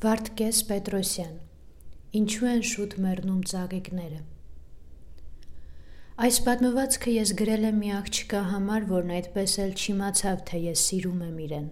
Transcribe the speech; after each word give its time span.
Վարդգես 0.00 0.58
Պետրոսյան 0.64 1.32
Ինչու 2.18 2.46
են 2.50 2.62
շուտ 2.64 2.94
մեռնում 3.04 3.40
ծաղիկները 3.50 4.20
Այս 6.26 6.38
պատմվածքը 6.46 7.12
ես 7.16 7.32
գրել 7.40 7.66
եմ 7.68 7.76
մի 7.82 7.90
աղջկա 7.96 8.40
համար, 8.52 8.86
որն 8.92 9.12
այդպես 9.18 9.56
էլ 9.64 9.74
չիմացավ, 9.82 10.38
թե 10.50 10.60
ես 10.62 10.84
սիրում 10.88 11.18
եմ 11.26 11.42
իրեն։ 11.46 11.66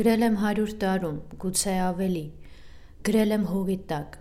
Գրել 0.00 0.26
եմ 0.28 0.38
100 0.44 0.76
տարում, 0.84 1.18
գուցե 1.44 1.74
ավելի։ 1.88 2.24
Գրել 3.10 3.36
եմ 3.36 3.44
հողի 3.50 3.76
տակ։ 3.92 4.16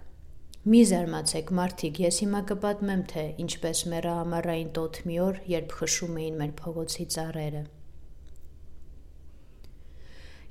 Մի 0.74 0.82
զարմացեք, 0.92 1.54
մարդիկ, 1.62 2.02
ես 2.04 2.20
հիմա 2.26 2.42
կպատմեմ, 2.52 3.06
թե 3.14 3.26
ինչպես 3.46 3.86
մեռա 3.94 4.18
ամառային 4.26 4.76
տոթ 4.80 5.02
մի 5.08 5.24
օր, 5.30 5.42
երբ 5.54 5.78
խշում 5.80 6.20
էին 6.26 6.44
մեր 6.44 6.54
փողոցի 6.60 7.08
ծառերը։ 7.16 7.64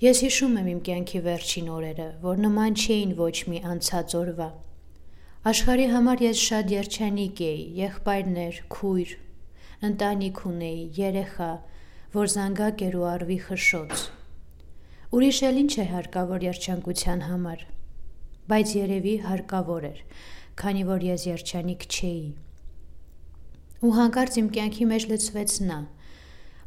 Ես 0.02 0.20
հիշում 0.24 0.54
եմ 0.58 0.68
իմ 0.70 0.78
կյանքի 0.86 1.20
վերջին 1.22 1.66
օրերը, 1.70 2.04
որ 2.24 2.40
նման 2.42 2.74
չէին 2.74 3.10
ոչ 3.20 3.34
մի 3.52 3.58
անցած 3.72 4.14
օրվա։ 4.18 4.48
Աշխարհի 5.50 5.84
համար 5.92 6.24
ես 6.24 6.40
շատ 6.48 6.72
երջանիկ 6.74 7.42
էի, 7.46 7.60
եղբայրներ, 7.76 8.58
քույր, 8.74 9.12
ընտանիք 9.88 10.40
ունեի, 10.50 10.82
երեխա, 10.96 11.48
որ 12.16 12.32
զանգակ 12.34 12.82
էր 12.88 12.98
ու 12.98 13.06
արվի 13.12 13.38
խշոց։ 13.46 14.02
Ուրիշ 15.14 15.40
էլ 15.52 15.62
ինչ 15.62 15.72
է 15.78 15.86
հարկավոր 15.94 16.48
երջանկության 16.50 17.24
համար։ 17.30 17.66
Բայց 18.50 18.74
երևի 18.82 19.16
հարկավոր 19.30 19.90
էր, 19.92 20.04
քանի 20.58 20.86
որ 20.90 21.10
ես 21.12 21.30
երջանիկ 21.30 21.86
չէի։ 21.86 22.26
Ու 23.86 23.96
հանկարծ 24.02 24.42
իմ 24.42 24.50
կյանքի 24.58 24.90
մեջ 24.96 25.10
լցվեց 25.14 25.60
նա, 25.70 25.80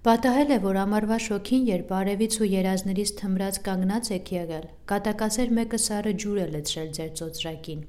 Պատահել 0.06 0.52
է, 0.54 0.58
որ 0.62 0.78
ամառվա 0.78 1.16
շոգին, 1.26 1.64
երբ 1.66 1.92
արևից 2.00 2.36
ու 2.38 2.48
երազներից 2.52 3.12
թմրած 3.22 3.56
կանգնած 3.66 4.10
եք 4.14 4.28
եղել, 4.36 4.68
կատակասեր 4.92 5.54
մեկը 5.58 5.80
սարը 5.82 6.14
ջուր 6.24 6.42
է 6.44 6.46
լցրել 6.56 6.92
ձեր 6.98 7.10
ծոծրակին։ 7.20 7.82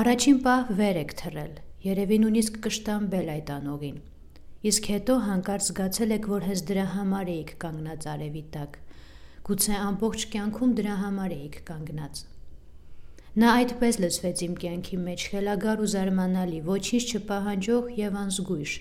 Առաջին 0.00 0.40
պահ 0.48 0.72
վեր 0.80 1.00
եք 1.02 1.12
թռել, 1.20 1.52
երևի 1.84 2.18
նույնիսկ 2.24 2.58
կշտամբել 2.64 3.30
այդ 3.34 3.52
անողին։ 3.58 4.00
Իսկ 4.72 4.90
հետո 4.96 5.20
հանկարծ 5.28 5.68
զգացել 5.68 6.16
եք, 6.16 6.32
որ 6.32 6.48
հենց 6.48 6.66
դրա 6.72 6.86
համար 6.96 7.32
էիք 7.36 7.52
կանգնած 7.68 8.10
արևի 8.16 8.44
տակ։ 8.56 8.82
Գուցե 9.52 9.78
ամբողջ 9.84 10.28
կյանքում 10.32 10.76
դրա 10.80 10.94
համար 11.04 11.34
էիք 11.36 11.64
կանգնած։ 11.68 12.26
Նա 13.38 13.48
այդպես 13.60 14.00
լցվեց 14.00 14.46
իմ 14.48 14.54
կյանքի 14.64 14.98
մեջ, 15.04 15.24
խելագար 15.28 15.82
ու 15.84 15.92
զարմանալի, 15.92 16.60
ոչինչ 16.72 17.04
չպահանջող 17.12 17.92
եւ 18.00 18.16
անզգույշ 18.24 18.72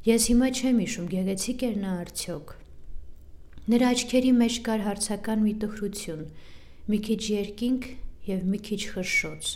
Ես 0.00 0.30
հիմա 0.30 0.46
չեմ 0.56 0.78
հիշում 0.80 1.08
գեղեցիկ 1.12 1.62
էր 1.66 1.74
նա 1.80 1.90
արդյոք։ 2.02 2.52
Նրա 3.72 3.88
աչքերի 3.94 4.30
մեջ 4.36 4.54
կար 4.68 4.84
հարցական 4.86 5.42
մի 5.44 5.52
տխրություն, 5.64 6.22
մի 6.88 7.00
քիչ 7.08 7.18
երկինք 7.30 7.88
եւ 8.30 8.46
մի 8.52 8.60
քիչ 8.68 8.78
խշշոց։ 8.94 9.50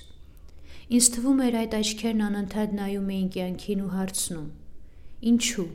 Ինձ 0.99 1.09
թվում 1.15 1.41
էր 1.47 1.57
այդ 1.63 1.79
աչքերն 1.81 2.21
անընդհատ 2.27 2.77
նայում 2.81 3.09
էին 3.15 3.33
կյանքին 3.39 3.83
ու 3.87 3.91
հարցնում. 3.95 4.53
Ինչու։ 5.33 5.67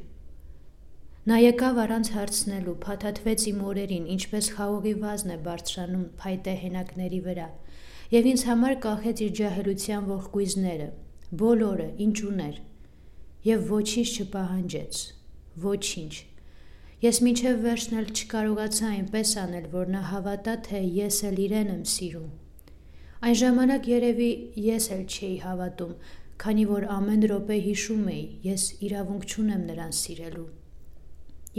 Նա 1.33 1.42
եկավ 1.50 1.81
առանց 1.89 2.14
հարցնելու, 2.20 2.80
փաթաթվեց 2.86 3.50
իմ 3.50 3.67
օրերին, 3.73 4.08
ինչպես 4.20 4.54
խաղողի 4.54 4.95
վազն 5.02 5.33
է 5.33 5.42
բարձրանում 5.50 6.08
փայտե 6.22 6.58
հենակների 6.61 7.26
վրա, 7.26 7.52
եւ 8.14 8.33
ինձ 8.38 8.48
համար 8.54 8.80
կախեց 8.86 9.26
իր 9.26 9.38
ջահելության 9.42 10.09
ողկույզները, 10.14 10.89
բոլորը, 11.42 11.89
ինչ 12.06 12.17
ուներ, 12.30 12.56
եւ 13.45 13.70
ոչինչ 13.72 14.09
չպահանջեց։ 14.20 14.98
Ոչինչ։ 15.64 16.14
Ես 17.00 17.20
մինչև 17.23 17.59
վերջն 17.64 18.00
էլ 18.00 18.08
չկարողացա 18.12 18.88
այնպես 19.00 19.30
անել, 19.40 19.68
որ 19.72 19.92
նա 19.94 20.02
հավատա, 20.09 20.56
թե 20.68 20.82
ես 20.98 21.20
էլ 21.30 21.38
իրեն 21.45 21.70
եմ 21.73 21.84
սիրում։ 21.94 22.32
Այն 23.20 23.38
ժամանակ 23.40 23.88
երևի 23.92 24.32
ես 24.66 24.90
էլ 24.95 25.06
չէի 25.08 25.38
հավատում, 25.45 25.94
քանի 26.44 26.66
որ 26.70 26.88
ամեն 26.95 27.23
րոպե 27.32 27.60
հիշում 27.70 28.04
էի, 28.16 28.26
ես 28.50 28.66
իրավունք 28.90 29.26
չունեմ 29.32 29.64
նրան 29.70 29.95
սիրելու։ 29.99 30.45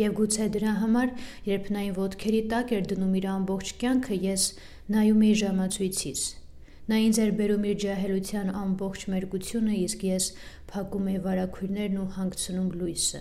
Եվ 0.00 0.14
գուցե 0.20 0.50
դրա 0.56 0.74
համար, 0.84 1.14
երբ 1.48 1.72
նա 1.74 1.86
ին 1.88 1.96
ոդքերի 2.00 2.42
տակ 2.52 2.76
էր 2.76 2.86
դնում 2.92 3.16
իր 3.20 3.26
ամբողջ 3.32 3.72
կյանքը, 3.80 4.20
ես 4.28 4.44
նայում 4.94 5.24
էի 5.30 5.34
ժամացույցից, 5.40 6.22
Նա 6.88 7.02
ինձ 7.06 7.20
էր 7.24 7.34
բերում 7.40 7.66
իր 7.70 7.76
ջահելության 7.84 8.54
ամբողջ 8.60 9.04
մերկությունը, 9.12 9.74
իսկ 9.84 10.06
ես 10.08 10.30
փակում 10.72 11.10
էի 11.12 11.20
վարակույրներն 11.26 12.00
ու 12.00 12.08
հանգցնում 12.16 12.72
լույսը։ 12.80 13.20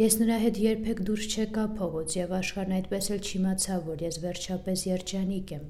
Ես 0.00 0.14
նրա 0.20 0.36
հետ 0.40 0.58
երբեք 0.64 1.00
դուրս 1.10 1.24
չեկա 1.34 1.64
փողոց 1.76 2.14
եւ 2.16 2.30
աշխարհն 2.38 2.76
այդպես 2.78 3.08
էլ 3.16 3.26
չիմացավ, 3.30 3.80
որ 3.90 4.04
ես 4.06 4.18
վերջապես 4.22 4.84
երջանիկ 4.88 5.52
եմ։ 5.56 5.66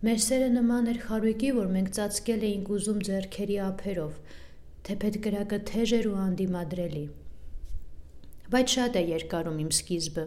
Մեր 0.00 0.20
սերը 0.24 0.50
նման 0.56 0.90
էր 0.90 0.98
խարույկի, 1.06 1.48
որ 1.60 1.72
մենք 1.76 1.88
ծածկել 1.96 2.44
էինք 2.50 2.68
ուզում 2.76 3.00
ձեռքերի 3.08 3.56
ափերով, 3.70 4.12
թեպետ 4.88 5.18
կրակը 5.26 5.58
թեժ 5.70 5.90
էր 6.00 6.06
ու 6.10 6.20
անդիմադրելի։ 6.24 7.02
Բայց 8.52 8.76
շատ 8.76 8.96
է 9.00 9.02
երկարում 9.10 9.58
իմ 9.64 9.72
սկիզբը։ 9.76 10.24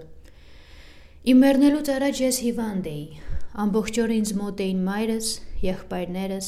Իմ 1.34 1.42
մեռնելուց 1.44 1.90
առաջ 1.94 2.22
ես 2.24 2.40
հիվանդ 2.48 2.90
էի, 2.94 3.06
Ամբողջ 3.54 3.98
օրը 4.02 4.16
ինձ 4.18 4.30
մոտ 4.34 4.62
էին 4.64 4.80
մայրս, 4.82 5.28
եղբայրներս, 5.62 6.48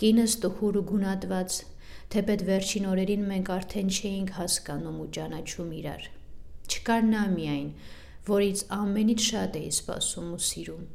կինս 0.00 0.36
տխուր 0.40 0.76
ու 0.80 0.82
գունատված, 0.88 1.56
թեպետ 2.14 2.44
վերջին 2.48 2.86
օրերին 2.88 3.26
մենք 3.32 3.50
արդեն 3.52 3.90
չէինք 3.96 4.32
հասկանում 4.38 5.02
ու 5.02 5.08
ճանաչում 5.16 5.74
իրար։ 5.80 6.06
Չկար 6.72 7.04
նա 7.10 7.24
միայն, 7.34 7.68
որից 8.30 8.62
ամենից 8.78 9.26
շատ 9.26 9.60
էի 9.60 9.68
սպասում 9.76 10.32
ու 10.32 10.40
սիրում։ 10.48 10.88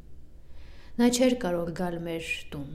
Նա 0.98 1.08
չէր 1.14 1.38
կարող 1.46 1.72
գալ 1.82 2.00
մեր 2.08 2.34
տուն։ 2.50 2.74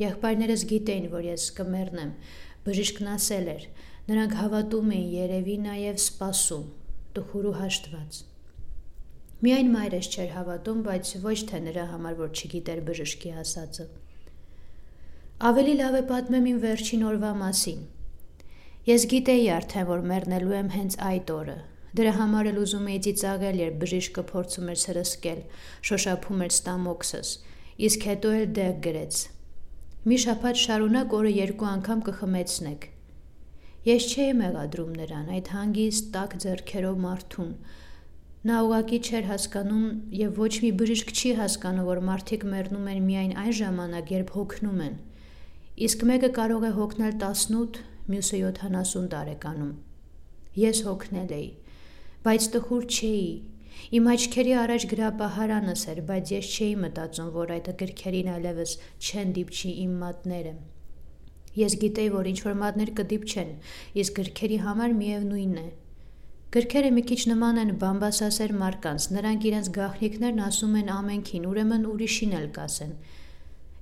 Եղբայրներս 0.00 0.66
գիտեին, 0.72 1.12
որ 1.12 1.28
ես 1.28 1.46
կմեռնեմ, 1.60 2.16
բժիշկն 2.64 3.12
ասել 3.18 3.52
էր, 3.58 3.68
նրանք 4.08 4.40
հավատում 4.40 4.96
էին 4.96 5.14
երևի 5.18 5.60
նաև 5.68 6.02
սպասում, 6.08 6.66
տխուր 7.18 7.52
ու 7.52 7.56
հաշտված։ 7.60 8.24
Միայն 9.38 9.68
մայրս 9.70 10.06
չէր 10.10 10.30
հավատում, 10.34 10.78
բայց 10.88 11.10
ոչ 11.22 11.38
թե 11.46 11.58
նրա 11.68 11.82
համար, 11.92 12.14
որ 12.18 12.30
չգիտեր 12.34 12.80
բժշկի 12.88 13.30
ասածը։ 13.42 13.84
Ավելի 15.48 15.74
լավ 15.78 15.94
է 15.94 16.00
պատմեմ 16.08 16.48
իմ 16.52 16.58
վերջին 16.64 17.04
օրվա 17.12 17.30
մասին։ 17.42 17.84
Ես 18.88 19.06
գիտեի 19.12 19.46
արդեն, 19.58 19.86
որ 19.92 20.02
մեռնելու 20.10 20.56
եմ 20.58 20.72
հենց 20.74 20.98
այդ 21.12 21.32
օրը։ 21.38 21.56
Դրա 21.98 22.12
համար 22.18 22.50
էլ 22.50 22.60
ուզում 22.64 22.90
էի 22.90 22.98
ծիծաղել, 23.06 23.62
երբ 23.62 23.78
բժիշկը 23.82 24.22
փորձում 24.32 24.68
էր 24.74 24.78
սրսկել, 24.82 25.40
շոշափում 25.88 26.42
էր 26.48 26.52
ստամոքսս, 26.58 27.30
իսկ 27.88 28.06
հետո 28.10 28.32
էլ 28.38 28.46
դեղ 28.58 28.76
գրեց. 28.88 29.24
Մի 30.08 30.18
շաբաթ 30.24 30.62
շարունակ 30.66 31.14
օրը 31.18 31.32
երկու 31.38 31.68
անգամ 31.78 32.02
կխմեցնեք։ 32.08 32.88
Ես 33.88 34.06
չէի 34.08 34.32
մեղադրում 34.42 34.92
նրան, 34.98 35.26
այդ 35.38 35.50
հանգիստ 35.54 36.10
տակ 36.18 36.34
ձեռքերով 36.42 36.98
մարդուն, 37.06 37.52
Նա 38.46 38.56
ուղակի 38.62 38.98
չէր 39.02 39.24
հասկանում 39.26 39.86
եւ 40.14 40.36
ոչ 40.38 40.50
մի 40.62 40.68
բժիշկ 40.78 41.08
չի 41.10 41.30
հասկանում, 41.38 41.86
որ 41.88 42.00
մարդիկ 42.08 42.44
մեռնում 42.52 42.84
են 42.92 43.00
միայն 43.06 43.32
այն 43.42 43.54
ժամանակ, 43.58 44.12
երբ 44.14 44.28
հոգնում 44.34 44.82
են։ 44.84 44.94
Իսկ 45.88 46.04
մեկը 46.10 46.30
կարող 46.36 46.66
է 46.68 46.70
հոգնել 46.76 47.16
18, 47.18 47.80
մյուսը 48.14 48.38
70 48.44 49.08
տարեկանում։ 49.14 49.72
Ես 50.62 50.82
հոգնել 50.86 51.34
էի, 51.38 51.48
բայց 52.28 52.46
տխուր 52.54 52.86
չէի։ 52.94 53.26
Իմ 53.98 54.08
աչքերի 54.14 54.54
առաջ 54.62 54.86
գրապահարանս 54.94 55.84
էր, 55.90 56.00
բայց 56.06 56.32
ես 56.38 56.52
չէի 56.54 56.70
մտածում, 56.86 57.34
որ 57.34 57.52
այդ 57.58 57.72
գրքերին 57.82 58.32
այլևս 58.38 58.78
չեն 59.02 59.34
դիպչի 59.38 59.74
իմ 59.82 59.98
մատները։ 60.04 60.54
Ես 61.58 61.78
գիտեի, 61.82 62.14
որ 62.14 62.32
ինչ 62.32 62.40
որ 62.46 62.56
մատներ 62.62 62.96
կդիպչեն, 63.02 63.52
իսկ 64.02 64.18
գրքերի 64.18 64.58
համար 64.62 64.98
միևնույնն 64.98 65.62
է, 65.62 65.68
Գրքերը 66.48 66.90
մի 66.96 67.02
քիչ 67.08 67.18
նման 67.28 67.58
են 67.60 67.70
բամբասասեր 67.80 68.52
մարկանց, 68.56 69.06
նրանք 69.12 69.42
իրենց 69.48 69.66
գաղտնիքներն 69.74 70.38
ասում 70.46 70.78
են 70.80 70.86
ամենքին, 70.94 71.44
ուրեմն 71.44 71.84
ուրիշին 71.90 72.32
էլ 72.38 72.46
կասեն։ 72.56 72.94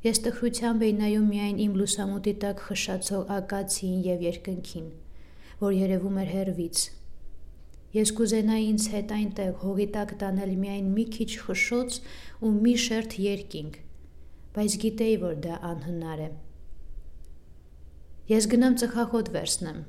Ես 0.07 0.21
տխրությամբ 0.25 0.83
էի 0.87 0.97
նայում 0.99 1.29
միայն 1.31 1.61
իմ 1.63 1.77
լուսամուտի 1.79 2.35
տակ 2.43 2.65
խշացող 2.67 3.31
ակացիին 3.37 4.03
եւ 4.09 4.27
երկնքին, 4.27 4.91
որ 5.63 5.79
երևում 5.79 6.21
էր 6.27 6.33
հերվից։ 6.35 6.83
Ես 7.97 8.15
կուզենայի 8.19 8.67
ինձ 8.75 8.91
հետ 8.97 9.15
այնտեղ 9.21 9.53
հողի 9.62 9.87
տակ 9.95 10.19
տանել 10.27 10.55
միայն 10.67 10.89
մի 10.99 11.05
քիչ 11.17 11.31
խշոց 11.47 12.01
ու 12.43 12.55
մի 12.67 12.75
շերտ 12.83 13.21
երկինք, 13.31 13.83
բայց 14.59 14.81
գիտեի, 14.83 15.19
որ 15.23 15.39
դա 15.47 15.61
անհնար 15.71 16.23
է։ 16.27 16.31
Ես 18.35 18.51
գնամ 18.53 18.83
ծխախոտ 18.83 19.31
վերցնեմ, 19.39 19.81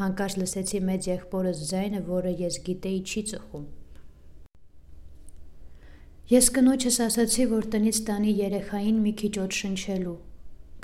Հանկարծ 0.00 0.34
լսեցի 0.40 0.78
մեծ 0.88 1.06
եղբորս 1.10 1.62
ձայնը, 1.68 2.02
որը 2.08 2.30
ես 2.40 2.58
գիտեի 2.66 3.00
չի 3.12 3.22
ծխում։ 3.30 3.64
Ես 6.32 6.46
կնոջս 6.56 6.96
ասացի, 7.06 7.44
որ 7.50 7.66
տնից 7.74 7.98
տանի 8.08 8.32
երեխային 8.38 9.00
մի 9.04 9.12
քիչ 9.20 9.32
օդ 9.42 9.56
շնչելու։ 9.58 10.14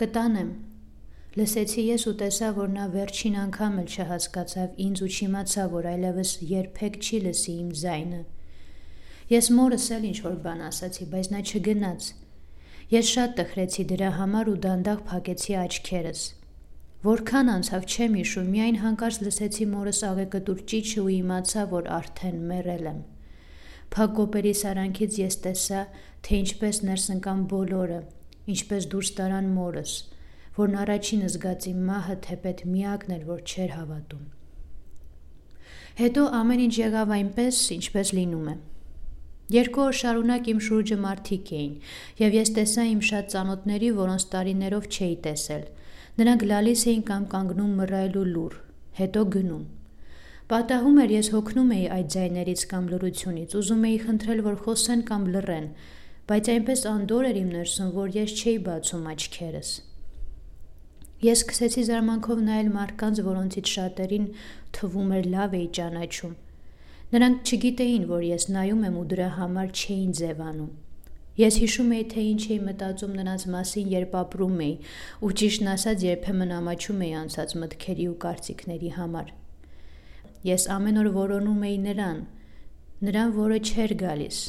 Կտանեմ։ 0.03 0.51
Լսեցի 1.39 1.85
ես 1.89 2.05
ու 2.11 2.13
տեսա, 2.21 2.49
որ 2.59 2.69
նա 2.75 2.85
վերջին 2.99 3.39
անգամ 3.47 3.79
էլ 3.83 3.89
չհասկացավ 3.95 4.81
ինձ 4.85 5.03
ու 5.07 5.11
չիմացա, 5.17 5.65
որ 5.73 5.89
այլևս 5.93 6.33
երբեք 6.53 6.99
չի 7.01 7.21
լսի 7.29 7.55
իմ 7.63 7.71
ձայնը։ 7.81 8.21
Ես 9.33 9.51
մորս 9.57 9.87
էլ 9.97 10.05
ինչ 10.09 10.19
որ 10.25 10.37
բան 10.45 10.61
ասացի, 10.69 11.09
բայց 11.15 11.31
նա 11.33 11.41
չգնաց։ 11.49 12.11
Ես 12.93 13.15
շատ 13.15 13.35
տխրեցի 13.41 13.85
դրա 13.93 14.11
համար 14.19 14.53
ու 14.53 14.59
դանդաղ 14.69 15.03
փակեցի 15.09 15.57
աչքերս։ 15.63 16.23
Որքան 16.99 17.51
անցավ 17.53 17.85
չեմ 17.87 18.15
հիշում, 18.19 18.47
միայն 18.53 18.77
հանկարծ 18.83 19.17
լսեցի 19.23 19.67
մորս 19.71 19.99
աղեկտուր 20.09 20.63
ճիչը 20.71 21.03
ու 21.05 21.13
իմացա, 21.15 21.63
որ 21.71 21.91
արդեն 21.95 22.41
մեռել 22.49 22.89
եմ։ 22.91 22.97
Փակ 23.95 24.17
կոպերի 24.17 24.55
սարանքից 24.61 25.19
ես 25.21 25.37
տեսա, 25.45 25.83
թե 26.27 26.41
ինչպես 26.43 26.81
ներս 26.89 27.05
ընկան 27.15 27.45
բոլորը, 27.53 28.01
ինչպես 28.55 28.89
դուրս 28.95 29.13
տարան 29.21 29.53
մորս, 29.55 29.95
որն 30.59 30.77
առաջին 30.83 31.23
զգաց 31.29 31.71
իմ 31.71 31.87
մահը 31.93 32.19
թեպետ 32.27 32.67
միակն 32.73 33.15
էր, 33.15 33.23
որ 33.31 33.41
չէր 33.47 33.73
հավատում։ 33.79 34.27
Հետո 36.03 36.29
ամեն 36.43 36.67
ինչ 36.67 36.75
եղավ 36.83 37.15
այնպես, 37.15 37.65
ինչպես 37.79 38.15
լինում 38.19 38.51
է։ 38.51 38.59
Երկու 39.55 39.83
օր 39.87 39.97
շարունակ 40.03 40.49
իմ 40.51 40.59
շուրջը 40.67 40.97
մարդիկ 41.07 41.51
էին, 41.59 41.75
եւ 42.27 42.35
ես 42.43 42.51
տեսա 42.59 42.83
իմ 42.91 43.01
շատ 43.09 43.31
ծանոթների, 43.33 43.91
որոնց 44.03 44.27
տարիներով 44.35 44.89
չէի 44.99 45.17
տեսել։ 45.25 45.65
Նրանք 46.19 46.41
լալիս 46.51 46.81
էին 46.91 47.03
կամ 47.09 47.27
կանգնում 47.33 47.75
մռայլու 47.79 48.23
լուր, 48.29 48.55
հետո 48.99 49.21
գնում։ 49.35 49.61
Պատահում 50.51 50.97
էր 51.03 51.13
ես 51.15 51.29
հոգնում 51.35 51.69
էի 51.77 51.85
այդ 51.95 52.09
ձայներից 52.15 52.65
կամ 52.73 52.89
լրությունից, 52.93 53.55
ուզում 53.61 53.85
էի 53.91 53.99
խնդրել, 54.07 54.41
որ 54.47 54.57
խոսեն 54.65 55.05
կամ 55.11 55.29
լռեն, 55.35 55.69
բայց 56.33 56.51
այնպես 56.55 56.83
անդոր 56.93 57.29
էր 57.29 57.39
իմ 57.43 57.53
ներսում, 57.59 57.93
որ 57.99 58.11
ես 58.19 58.35
չէի 58.35 58.57
բացում 58.67 59.07
աչքերս։ 59.13 59.71
Ես 61.29 61.45
սկսեցի 61.45 61.87
զարմանքով 61.93 62.43
նայել 62.49 62.75
մարդկանց, 62.75 63.23
որոնցից 63.29 63.73
շատերին 63.79 64.29
թվում 64.75 65.15
էր 65.21 65.31
լավ 65.39 65.57
էի 65.61 65.71
ճանաչում։ 65.79 66.37
Նրանք 67.15 67.55
չգիտեին, 67.55 68.11
որ 68.11 68.29
ես 68.33 68.51
նայում 68.59 68.85
եմ 68.91 68.99
ու 68.99 69.09
դրա 69.15 69.31
համար 69.39 69.73
չէին 69.79 70.13
ձևանում։ 70.19 70.88
Ես 71.39 71.57
հիշում 71.63 71.91
էի, 71.95 72.05
թե 72.13 72.23
ինչ 72.29 72.41
էի 72.49 72.59
մտածում 72.67 73.13
նրանց 73.15 73.43
մասին, 73.55 73.91
երբ 73.95 74.15
ապրում 74.19 74.63
էի, 74.65 74.73
ու 75.23 75.29
ճիշտն 75.39 75.69
ասած 75.73 76.05
երբեմն 76.09 76.55
ամաչում 76.57 77.05
էի 77.07 77.13
անցած 77.19 77.55
մտքերի 77.63 78.07
ու 78.11 78.17
կարծիքների 78.25 78.91
համար։ 78.97 79.31
Ես 80.49 80.65
ամեն 80.75 80.99
օր 81.03 81.11
որոնում 81.19 81.63
էի 81.69 81.77
նրան, 81.85 82.19
նրան, 83.07 83.35
որը 83.39 83.61
չէր 83.69 83.95
գալիս։ 84.03 84.41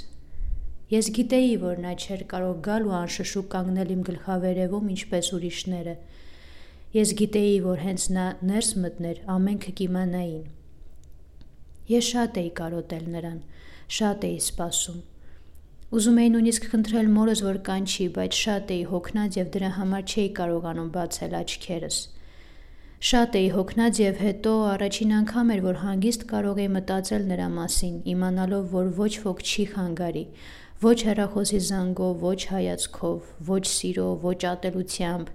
Ես 0.90 1.12
գիտեի, 1.20 1.54
որ 1.62 1.84
նա 1.86 1.94
չէր 2.02 2.26
կարող 2.34 2.56
գալ 2.66 2.90
ու 2.90 2.96
անշշուկ 2.98 3.48
կանգնել 3.54 3.94
իմ 3.94 4.02
գլխավերևում, 4.10 4.88
ինչպես 4.96 5.32
ուրիշները։ 5.38 5.96
Ես 6.98 7.12
գիտեի, 7.22 7.60
որ 7.70 7.84
հենց 7.86 8.06
նա 8.18 8.26
ներս 8.50 8.72
մտներ, 8.82 9.22
ամենքը 9.36 9.76
կիմանային։ 9.84 10.48
Ես 11.94 12.10
շատ 12.10 12.42
էի 12.42 12.52
կարոտել 12.64 13.06
նրան, 13.14 13.40
շատ 14.00 14.30
էի 14.30 14.42
սպասում։ 14.50 15.00
Ուզում 15.90 16.18
էի 16.22 16.30
նույնիսկ 16.30 16.66
խնդրել 16.70 17.08
մորս, 17.10 17.40
որ 17.42 17.56
կանչի, 17.66 18.06
բայց 18.14 18.36
շատ 18.40 18.72
էի 18.76 18.82
հոգնած 18.90 19.38
եւ 19.40 19.48
դրա 19.56 19.70
համար 19.78 20.04
չէի 20.06 20.26
կարողանում 20.40 20.90
բացել 20.94 21.32
աչքերս։ 21.40 21.98
Շատ 23.10 23.38
էի 23.40 23.48
հոգնած 23.56 24.02
եւ 24.04 24.20
հետո 24.22 24.52
առաջին 24.70 25.16
անգամ 25.20 25.54
էր, 25.56 25.64
որ 25.66 25.80
հանգիստ 25.82 26.26
կարող 26.30 26.62
էի 26.62 26.70
մտածել 26.76 27.26
նրա 27.32 27.48
մասին, 27.56 27.96
իմանալով, 28.14 28.68
որ 28.76 28.92
ոչ 29.00 29.14
ոք 29.26 29.42
չի 29.50 29.66
խանգարի, 29.74 30.24
ոչ 30.86 30.98
հեռախոսի 31.10 31.62
զանգով, 31.70 32.14
ոչ 32.30 32.40
հայացքով, 32.54 33.32
ոչ 33.50 33.64
սիրով, 33.74 34.28
ոչ 34.30 34.40
ատելությամբ։ 34.54 35.32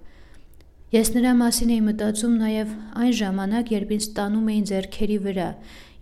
Ես 0.95 1.11
նրա 1.17 1.33
մասին 1.41 1.73
էի 1.75 1.81
մտածում 1.89 2.37
նաև 2.45 2.71
այն 3.03 3.17
ժամանակ, 3.19 3.73
երբ 3.75 3.91
ինձ 3.97 4.07
տանում 4.21 4.53
էին 4.55 4.69
зерքերի 4.71 5.19
վրա, 5.27 5.49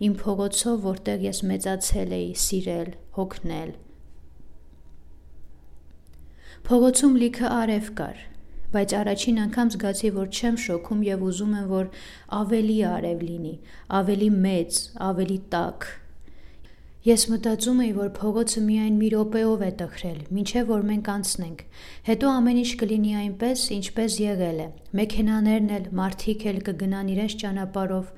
իմ 0.06 0.14
փողոցով, 0.22 0.78
որտեղ 0.84 1.26
ես 1.32 1.42
մեծացել 1.50 2.14
էի, 2.20 2.30
սիրել, 2.44 2.94
հոգնել։ 3.18 3.74
Փողոցում 6.64 7.16
լիքը 7.20 7.48
արև 7.54 7.88
կար, 7.98 8.20
բայց 8.72 8.92
առաջին 8.98 9.40
անգամ 9.42 9.72
զգացի, 9.74 10.10
որ 10.14 10.28
չեմ 10.32 10.54
շոքում 10.62 11.02
եւ 11.04 11.24
ուզում 11.26 11.50
եմ, 11.58 11.66
որ 11.72 11.90
ավելի 12.38 12.76
արև 12.90 13.26
լինի, 13.28 13.52
ավելի 13.98 14.28
մեծ, 14.46 14.78
ավելի 15.08 15.36
տաք, 15.52 15.88
Ես 17.04 17.26
մտածում 17.28 17.80
էի, 17.84 17.90
որ 17.98 18.06
փողոցը 18.16 18.60
միայն 18.64 18.94
մի 18.96 19.08
րոպեով 19.12 19.64
է 19.66 19.68
տխրել, 19.82 20.20
ինչեւ 20.40 20.70
որ 20.72 20.86
մենք 20.88 21.10
անցնենք։ 21.14 21.58
Հետո 22.06 22.30
ամեն 22.38 22.60
ինչ 22.62 22.70
կլինի 22.80 23.12
այնպես, 23.20 23.64
ինչպես 23.76 24.16
եղել 24.24 24.62
է։ 24.64 24.68
Մեքենաներն 25.02 25.68
էլ, 25.76 25.90
մարդիկ 26.00 26.46
էլ 26.54 26.62
կգնան 26.70 27.12
իրենց 27.18 27.36
ճանապարով, 27.44 28.08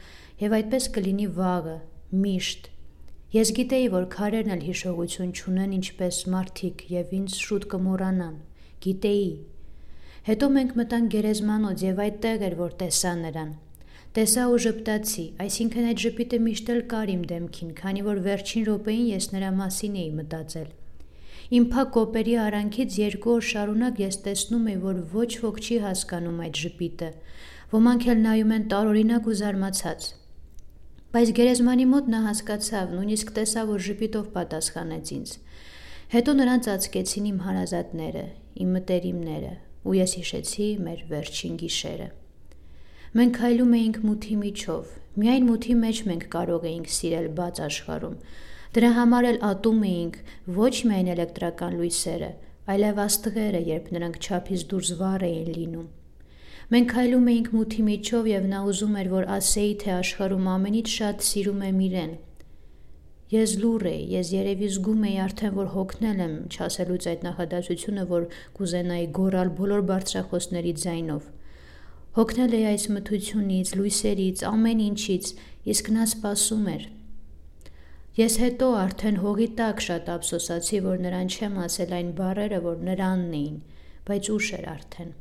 եւ 0.46 0.56
այդպես 0.62 0.88
կլինի 1.00 1.28
վաղը, 1.42 1.76
միշտ։ 2.22 2.70
Ես 3.36 3.50
գիտեի, 3.56 3.86
որ 3.92 4.04
քարերն 4.12 4.52
էլ 4.54 4.62
հիշողություն 4.64 5.32
չունեն 5.36 5.72
ինչպես 5.76 6.18
մարդիկ 6.32 6.82
եւ 6.92 7.10
ինձ 7.16 7.34
շուտ 7.42 7.64
կմոռանան։ 7.72 8.36
Գիտեի։ 8.86 9.26
Հետո 10.28 10.48
մենք 10.54 10.72
մտանք 10.80 11.10
գերեզմանոց 11.14 11.84
եւ 11.84 12.00
այդտեղ 12.06 12.44
էր 12.46 12.56
որ 12.62 12.76
տեսա 12.80 13.12
նրան։ 13.26 13.50
Տեսա 14.16 14.46
ու 14.52 14.60
ժպտացի, 14.64 15.26
այսինքն 15.44 15.88
այդ 15.90 16.02
ժպիտը 16.06 16.40
միշտ 16.46 16.72
էլ 16.76 16.80
կար 16.94 17.12
իմ 17.16 17.24
դեմքին, 17.34 17.72
քանի 17.82 18.04
որ 18.06 18.20
վերջին 18.30 18.66
րոպեին 18.70 19.08
ես 19.12 19.28
նրա 19.36 19.50
մասին 19.60 19.98
էի 20.00 20.10
մտածել։ 20.22 20.70
Իմ 21.56 21.66
փակ 21.76 21.90
կոպերի 21.98 22.36
արանքից 22.46 23.00
երկու 23.04 23.34
օր 23.36 23.48
շարունակ 23.52 24.00
ես 24.06 24.22
տեսնում 24.24 24.70
էի, 24.72 24.78
որ 24.86 25.02
ոչ 25.12 25.30
ոք 25.44 25.60
չի 25.66 25.82
հասկանում 25.84 26.40
այդ 26.46 26.62
ժպիտը։ 26.62 27.10
Ոմանք 27.76 28.08
էլ 28.14 28.22
նայում 28.30 28.56
են 28.56 28.70
տարօրինակ 28.72 29.28
ու 29.28 29.36
զարմացած։ 29.42 30.08
Բայց 31.16 31.30
գերեզմանի 31.32 31.84
մոտ 31.88 32.08
նա 32.12 32.18
հասկացավ, 32.26 32.90
նույնիսկ 32.92 33.30
տեսավ, 33.38 33.70
որ 33.72 33.82
ժպիտով 33.86 34.24
պատասխանեց 34.34 35.12
ինձ։ 35.16 35.30
Հետո 36.12 36.34
նրան 36.36 36.64
ծածկեցին 36.66 37.28
իմ 37.30 37.38
հարազատները, 37.46 38.24
իմ 38.60 38.74
մտերիմները, 38.76 39.52
ու 39.88 39.96
ես 39.96 40.14
հիշեցի 40.18 40.68
մեր 40.84 41.00
վերջին 41.14 41.56
գիշերը։ 41.62 42.10
Մենք 43.16 43.34
քայլում 43.40 43.74
էինք 43.80 43.98
մութի 44.10 44.36
միջով։ 44.44 44.92
Միայն 45.24 45.48
մութի 45.48 45.80
մեջ 45.86 46.04
մենք 46.12 46.28
կարող 46.36 46.70
էինք 46.76 46.94
սիրել 47.00 47.28
բաց 47.40 47.64
աշխարհում։ 47.70 48.16
Դրա 48.76 48.90
համար 49.00 49.30
էլ 49.32 49.38
ատում 49.56 49.84
էինք 49.96 50.18
ոչ 50.60 50.74
միայն 50.90 51.12
էլեկտրական 51.16 51.80
լույսերը, 51.80 52.32
այլև 52.76 53.04
աստղերը, 53.08 53.68
երբ 53.72 53.94
նրանք 53.96 54.20
չափից 54.20 54.68
դուրս 54.74 54.98
վառ 55.00 55.30
էին 55.32 55.54
լինում։ 55.56 55.88
Մենք 56.66 56.88
քայլում 56.90 57.26
էինք 57.30 57.48
մութի 57.54 57.82
միջով 57.86 58.24
եւ 58.26 58.46
նա 58.50 58.60
ուզում 58.66 58.94
էր, 58.98 59.08
որ 59.12 59.26
ասեի, 59.36 59.74
թե 59.82 59.90
աշխարհում 59.96 60.46
ամենից 60.50 60.88
շատ 60.92 61.20
սիրում 61.22 61.60
եմ 61.66 61.82
իրեն։ 61.86 62.14
Ես 63.30 63.52
լուր 63.62 63.84
էի, 63.90 64.00
ես 64.16 64.32
երևի 64.34 64.70
զգում 64.74 65.04
էի 65.06 65.14
արդեն, 65.26 65.52
որ 65.58 65.68
հոգնել 65.76 66.22
եմ, 66.24 66.34
չասելուց 66.50 67.06
այդ 67.12 67.22
նախադասությունը, 67.26 68.06
որ 68.10 68.26
կուզենայի 68.58 69.06
գոռալ 69.18 69.52
բոլոր 69.60 69.84
բարձրախոսների 69.90 70.72
ձայնով։ 70.82 71.28
Հոգնել 72.18 72.56
էի 72.58 72.66
այս 72.70 72.86
մթությունից, 72.96 73.72
լույսերից, 73.78 74.42
ամեն 74.50 74.82
ինչից, 74.86 75.30
իսկ 75.70 75.92
նա 75.94 76.06
սպասում 76.10 76.66
էր։ 76.74 76.88
Ես 78.16 78.40
հետո 78.42 78.72
արդեն 78.80 79.20
հողի 79.22 79.48
տակ 79.60 79.84
շատ 79.86 80.10
ափսոսացի, 80.16 80.82
որ 80.88 81.06
նրան 81.06 81.30
չեմ 81.30 81.62
ասել 81.66 81.94
այն 82.00 82.10
բառերը, 82.22 82.60
որ 82.66 82.82
նրանն 82.90 83.38
էին, 83.42 83.62
բայց 84.10 84.32
ուշ 84.38 84.50
էր 84.56 84.68
արդեն։ 84.74 85.14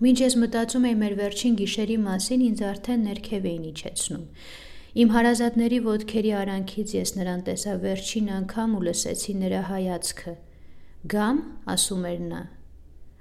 Մինչ 0.00 0.18
ես 0.24 0.36
մտածում 0.42 0.86
էի 0.90 0.96
մեր 1.00 1.16
վերջին 1.20 1.58
գիշերի 1.60 1.98
մասին, 2.04 2.44
ինձ 2.50 2.62
արդեն 2.70 3.02
ներքև 3.10 3.50
էին 3.50 3.66
իջեցնում։ 3.70 4.22
Իմ 5.00 5.10
հարազատների 5.14 5.82
ոտքերի 5.86 6.32
արանքից 6.44 6.94
ես 6.98 7.12
նրան 7.20 7.44
տեսա 7.50 7.74
վերջին 7.84 8.32
անգամ 8.40 8.78
ու 8.80 8.86
լսեցի 8.88 9.34
նրա 9.44 9.60
հայացքը։ 9.70 10.32
Գամ, 11.14 11.44
ասում 11.74 12.08
էր 12.10 12.24
նա, 12.30 12.40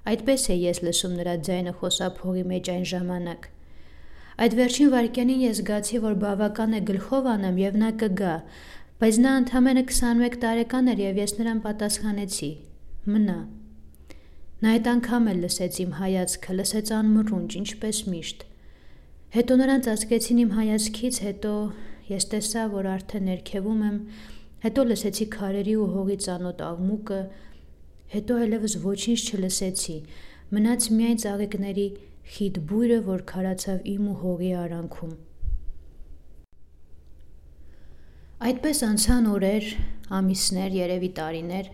Այդպես 0.09 0.43
է 0.49 0.55
ես 0.57 0.79
լսում 0.85 1.15
նրա 1.19 1.33
ձայնը 1.45 1.73
խոսափողի 1.79 2.43
մեջ 2.51 2.69
այն 2.73 2.85
ժամանակ։ 2.91 3.47
Այդ 4.45 4.55
վերջին 4.59 4.91
վարքյանին 4.95 5.43
ես 5.43 5.59
զգացի, 5.59 6.01
որ 6.05 6.17
բավական 6.23 6.75
է 6.79 6.81
գլխով 6.89 7.29
անեմ 7.35 7.61
եւ 7.61 7.79
նա 7.83 7.91
կգա, 8.03 8.33
բայց 9.03 9.21
նա 9.27 9.37
ընդամենը 9.43 9.85
21 9.91 10.41
տարեկան 10.47 10.91
էր 10.95 11.05
եւ 11.05 11.23
ես 11.25 11.37
նրան 11.43 11.63
պատասխանեցի. 11.67 12.51
մնա։ 13.13 13.39
Նա 14.59 14.73
այդ 14.75 14.87
անգամ 14.93 15.29
էլ 15.33 15.43
լսեց 15.45 15.81
իմ 15.83 15.91
հայացքը, 15.99 16.55
լսեց 16.59 16.93
անմռունչ, 16.99 17.49
ինչպես 17.59 17.99
միշտ։ 18.13 18.47
Հետո 19.35 19.59
նրան 19.59 19.85
ծածկեցին 19.85 20.41
իմ 20.43 20.51
հայացքից, 20.57 21.19
հետո 21.29 21.53
ես 22.09 22.25
տեսա, 22.33 22.63
որ 22.73 22.89
արդեն 22.95 23.29
ներքևում 23.29 23.83
եմ, 23.89 23.99
հետո 24.65 24.85
լսեցի 24.89 25.27
քարերի 25.35 25.75
ու 25.79 25.87
հողի 25.93 26.17
ծանոթ 26.25 26.63
աղմուկը, 26.69 27.21
Հետո 28.09 28.35
այլևս 28.41 28.73
ոչինչ 28.81 29.19
չլսեցի, 29.21 29.95
մնաց 30.49 30.85
միայն 30.97 31.19
ծաղիկների 31.21 31.83
խիտ 32.35 32.55
բույրը, 32.69 32.95
որ 33.05 33.21
քարացավ 33.29 33.83
իմ 33.91 34.07
ու 34.09 34.15
հողի 34.21 34.49
արանքում։ 34.61 35.11
Այդպես 38.49 38.81
անցան 38.87 39.29
օրեր, 39.29 39.69
ամիսներ, 40.19 40.77
երևի 40.79 41.11
տարիներ, 41.19 41.69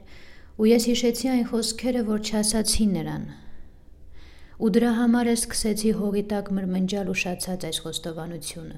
ու 0.55 0.67
ես 0.71 0.89
հիշեցի 0.91 1.31
այն 1.35 1.45
խոսքերը, 1.51 2.03
որ 2.09 2.19
չասացի 2.25 2.85
նրան։ 2.95 3.23
Ու 4.55 4.69
դրա 4.75 4.91
համար 4.99 5.29
ես 5.31 5.41
սկսեցի 5.45 5.91
հողի 5.99 6.23
տակ 6.31 6.51
մրմնջալ 6.55 7.09
ուշացած 7.11 7.65
այս 7.69 7.79
խոստովանությունը։ 7.85 8.77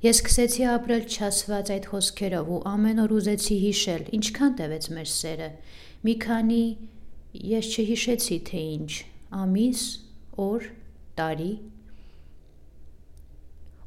Ես 0.00 0.16
սկսեցի 0.20 0.64
ապրել 0.74 1.04
չասված 1.14 1.70
այդ 1.76 1.86
խոսքերով 1.92 2.50
ու 2.50 2.60
ամեն 2.70 3.02
օր 3.04 3.14
ուզեցի 3.20 3.56
հիշել, 3.64 4.04
ինչքան 4.16 4.54
տևեց 4.60 4.86
մեր 4.96 5.08
սերը, 5.14 5.48
Մի 6.00 6.14
քանի, 6.16 6.62
ես 7.44 7.66
չհիշեցի 7.76 8.36
թե 8.48 8.60
ինչ, 8.74 8.92
ամիս, 9.36 9.80
օր, 10.40 10.68
տարի։ 11.18 11.50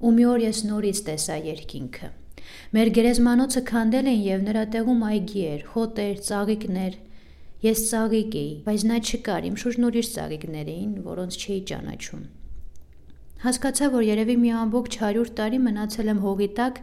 Ու 0.04 0.12
մի 0.18 0.28
օր 0.34 0.44
ես 0.44 0.60
նորից 0.70 1.02
տեսա 1.08 1.38
երկինքը։ 1.48 2.10
Մեր 2.76 2.94
գերեզմանոցը 2.98 3.64
քանդել 3.70 4.12
էին 4.12 4.24
եւ 4.28 4.46
նրա 4.50 4.64
տեղում 4.76 5.04
այգի 5.10 5.44
էր, 5.54 5.66
խոտեր, 5.74 6.16
ծաղիկներ։ 6.28 7.02
Ես 7.64 7.82
ծաղիկ 7.90 8.38
էի, 8.44 8.54
բայց 8.68 8.86
նա 8.92 9.02
չկար, 9.08 9.50
իմ 9.50 9.60
շուրջն 9.64 9.90
ուրիշ 9.90 10.08
ծաղիկներ 10.14 10.72
էին, 10.74 10.96
որոնց 11.08 11.38
չէի 11.44 11.60
ճանաչում։ 11.72 12.24
Հասկացա, 13.44 13.88
որ 13.92 14.04
երևի 14.08 14.36
մի 14.40 14.52
ամբողջ 14.56 14.98
100 15.04 15.32
տարի 15.38 15.58
մնացել 15.64 16.12
եմ 16.14 16.20
հողի 16.24 16.46
տակ 16.60 16.78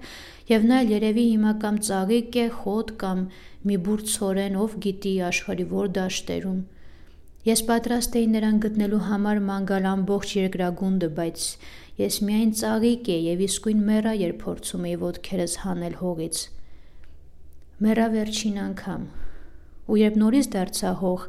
եւ 0.51 0.67
նա 0.71 0.81
էլ 0.85 0.91
երևի 0.93 1.23
հիմա 1.31 1.53
կամ 1.63 1.79
ծաղիկ 1.87 2.37
է, 2.37 2.45
խոտ 2.57 2.91
կամ 3.01 3.23
մի 3.71 3.79
բուր 3.87 4.03
ցորեն, 4.13 4.59
ով 4.61 4.75
գիտի 4.85 5.15
աշխարի 5.31 5.67
որ 5.71 5.89
դաշտերում։ 6.01 6.61
Ես 7.49 7.63
պատրաստ 7.71 8.17
էի 8.21 8.27
նրան 8.35 8.57
գտնելու 8.61 9.01
համար 9.07 9.39
ման 9.47 9.69
գալ 9.71 9.87
ամբողջ 9.91 10.33
երկրագունդը, 10.37 11.09
բայց 11.17 11.45
ես 12.01 12.17
միայն 12.27 12.51
ծաղիկ 12.61 13.09
էի 13.15 13.23
եւ 13.27 13.45
իսկույն 13.47 13.85
մեռա, 13.91 14.13
երբ 14.21 14.39
փորձում 14.45 14.87
էի 14.91 14.97
ոտքերս 15.05 15.55
հանել 15.65 15.97
հողից։ 16.01 16.41
Մեռա 17.85 18.07
վերջին 18.15 18.59
անգամ։ 18.65 19.05
Ու 19.91 20.01
երբ 20.01 20.19
նորից 20.21 20.49
դարձա 20.55 20.93
հող, 21.01 21.23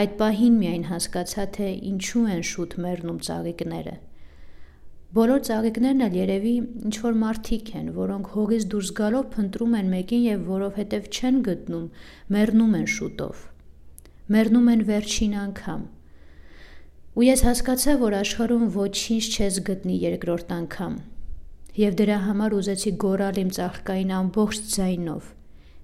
այդ 0.00 0.14
պահին 0.20 0.60
միայն 0.60 0.86
հասկացա, 0.90 1.44
թե 1.56 1.68
ինչու 1.90 2.24
են 2.34 2.42
շուտ 2.50 2.76
մեռնում 2.84 3.20
ծաղիկները։ 3.26 3.94
Բոլոր 5.10 5.40
ծաղիկներն 5.46 6.04
էլ 6.06 6.18
երևի 6.20 6.52
ինչ 6.86 6.96
որ 7.02 7.16
մարդիկ 7.20 7.70
են, 7.80 7.86
որոնք 7.96 8.28
հողից 8.34 8.66
դուրս 8.74 8.90
գալով 9.00 9.24
փնտրում 9.34 9.72
են 9.80 9.88
մեկին 9.94 10.26
եւ 10.26 10.44
որովհետեւ 10.50 11.08
չեն 11.10 11.40
գտնում, 11.48 11.88
մեռնում 12.36 12.76
են 12.80 12.86
շուտով։ 12.94 13.42
Մեռնում 14.30 14.70
են 14.74 14.84
վերջին 14.90 15.34
անգամ։ 15.40 15.82
Ու 17.18 17.24
ես 17.26 17.40
հասկացա, 17.42 17.94
որ 17.98 18.14
աշխարհում 18.20 18.66
ոչինչ 18.70 19.24
չես 19.34 19.56
գտնի 19.66 19.94
երկրորդ 19.98 20.52
անգամ։ 20.54 20.92
Եվ 21.80 21.96
դրա 21.98 22.18
համար 22.26 22.54
ուզեցի 22.54 22.92
գոռալ 23.02 23.40
իմ 23.42 23.50
ծաղկային 23.56 24.12
ամբողջ 24.18 24.60
ձայնով. 24.74 25.32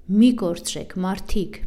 Մի 0.07 0.29
կորցրեք, 0.43 0.95
մարդիկ։ 1.03 1.59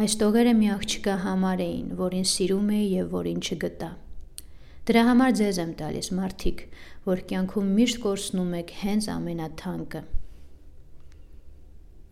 Այս 0.00 0.16
տողերը 0.22 0.54
մի 0.60 0.70
աղջկա 0.76 1.18
համար 1.26 1.64
էին, 1.66 1.90
որին 1.98 2.30
սիրում 2.30 2.70
էի 2.78 2.86
եւ 2.94 3.10
որին 3.18 3.42
չգտա։ 3.42 3.90
Դրա 4.86 5.04
համար 5.10 5.36
ձեզ 5.40 5.60
եմ 5.66 5.74
տալիս, 5.82 6.14
մարդիկ, 6.20 6.64
որ 7.10 7.26
կյանքում 7.30 7.74
միշտ 7.80 8.02
կորցնում 8.06 8.56
եք 8.62 8.74
հենց 8.86 9.10
ամենաթանկը։ 9.18 10.06